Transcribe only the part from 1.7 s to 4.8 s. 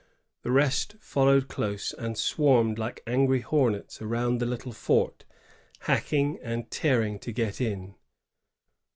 and swarmed like angry hornets around the little